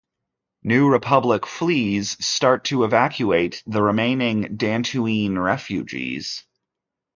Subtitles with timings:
[0.63, 6.43] New Republic flees start to evacuate the remaining Dantooine refugees.